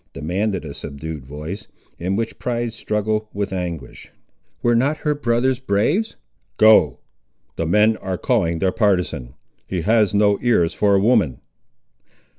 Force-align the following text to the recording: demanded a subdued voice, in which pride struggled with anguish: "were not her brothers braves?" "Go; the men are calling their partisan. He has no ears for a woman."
demanded 0.13 0.65
a 0.65 0.73
subdued 0.73 1.27
voice, 1.27 1.67
in 1.99 2.15
which 2.15 2.39
pride 2.39 2.73
struggled 2.73 3.27
with 3.35 3.53
anguish: 3.53 4.11
"were 4.63 4.73
not 4.73 4.97
her 5.05 5.13
brothers 5.13 5.59
braves?" 5.59 6.15
"Go; 6.57 6.97
the 7.55 7.67
men 7.67 7.97
are 7.97 8.17
calling 8.17 8.57
their 8.57 8.71
partisan. 8.71 9.35
He 9.67 9.81
has 9.81 10.15
no 10.15 10.39
ears 10.41 10.73
for 10.73 10.95
a 10.95 10.99
woman." 10.99 11.39